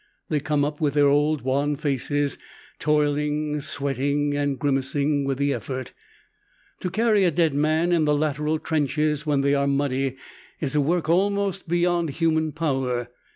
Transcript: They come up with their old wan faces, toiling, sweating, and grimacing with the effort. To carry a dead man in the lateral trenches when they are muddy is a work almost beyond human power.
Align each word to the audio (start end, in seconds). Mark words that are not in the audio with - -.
They 0.29 0.39
come 0.39 0.65
up 0.65 0.81
with 0.81 0.95
their 0.95 1.07
old 1.09 1.43
wan 1.43 1.75
faces, 1.75 2.39
toiling, 2.79 3.61
sweating, 3.61 4.35
and 4.35 4.57
grimacing 4.57 5.25
with 5.25 5.37
the 5.37 5.53
effort. 5.53 5.93
To 6.79 6.89
carry 6.89 7.23
a 7.23 7.29
dead 7.29 7.53
man 7.53 7.91
in 7.91 8.05
the 8.05 8.15
lateral 8.15 8.57
trenches 8.57 9.27
when 9.27 9.41
they 9.41 9.53
are 9.53 9.67
muddy 9.67 10.15
is 10.59 10.73
a 10.73 10.81
work 10.81 11.07
almost 11.07 11.67
beyond 11.67 12.09
human 12.09 12.51
power. 12.51 13.09